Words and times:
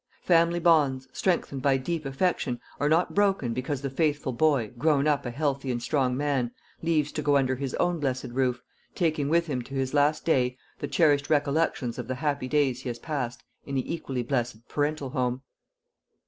Family 0.23 0.57
bonds, 0.59 1.07
strengthened 1.13 1.61
by 1.61 1.77
deep 1.77 2.05
affection, 2.07 2.59
are 2.79 2.89
not 2.89 3.13
broken 3.13 3.53
because 3.53 3.83
the 3.83 3.89
faithful 3.91 4.33
boy, 4.33 4.71
grown 4.75 5.05
up 5.05 5.27
a 5.27 5.29
healthy 5.29 5.69
and 5.69 5.79
strong 5.79 6.17
man, 6.17 6.49
leaves 6.81 7.11
to 7.11 7.21
go 7.21 7.37
under 7.37 7.55
his 7.55 7.75
own 7.75 7.99
blessed 7.99 8.29
roof, 8.29 8.63
taking 8.95 9.29
with 9.29 9.45
him 9.45 9.61
to 9.61 9.75
his 9.75 9.93
last 9.93 10.25
day 10.25 10.57
the 10.79 10.87
cherished 10.87 11.29
recollections 11.29 11.99
of 11.99 12.07
the 12.07 12.15
happy 12.15 12.47
days 12.47 12.81
he 12.81 12.89
has 12.89 12.97
passed 12.97 13.43
in 13.63 13.75
the 13.75 13.93
equally 13.93 14.23
blessed 14.23 14.67
parental 14.67 15.11
home. 15.11 15.43